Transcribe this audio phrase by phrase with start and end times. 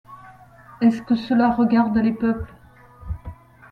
[0.81, 2.55] est-ce que cela regarde les peuples?